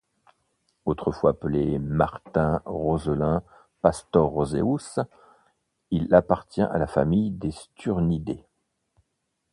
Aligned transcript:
Autrefois 0.85 1.29
appelé 1.29 1.77
Martin 1.77 2.63
roselin 2.65 3.43
Pastor 3.83 4.31
roseus, 4.31 4.99
il 5.91 6.11
appartient 6.15 6.61
à 6.63 6.79
la 6.79 6.87
famille 6.87 7.29
des 7.29 7.51
Sturnidés. 7.51 8.43